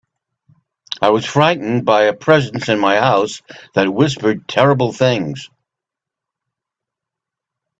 [0.99, 3.43] I was frightened by a presence in my house
[3.75, 5.47] that whispered terrible things.